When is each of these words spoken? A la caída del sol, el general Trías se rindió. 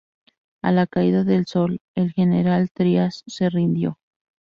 A 0.63 0.71
la 0.71 0.87
caída 0.87 1.23
del 1.23 1.45
sol, 1.45 1.79
el 1.93 2.11
general 2.11 2.71
Trías 2.73 3.21
se 3.27 3.51
rindió. 3.51 3.99